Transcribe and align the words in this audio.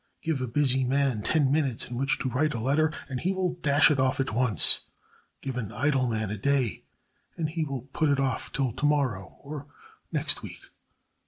Give 0.23 0.41
a 0.41 0.47
busy 0.47 0.83
man 0.83 1.21
ten 1.21 1.51
minutes 1.51 1.87
in 1.91 1.95
which 1.95 2.17
to 2.17 2.29
write 2.29 2.55
a 2.55 2.59
letter, 2.59 2.91
and 3.07 3.19
he 3.19 3.33
will 3.33 3.53
dash 3.61 3.91
it 3.91 3.99
off 3.99 4.19
at 4.19 4.33
once; 4.33 4.79
give 5.41 5.57
an 5.57 5.71
idle 5.71 6.07
man 6.07 6.31
a 6.31 6.39
day, 6.39 6.85
and 7.37 7.47
he 7.47 7.63
will 7.63 7.81
put 7.83 8.09
it 8.09 8.19
off 8.19 8.51
till 8.51 8.71
to 8.73 8.85
morrow 8.87 9.37
or 9.41 9.67
next 10.11 10.41
week. 10.41 10.57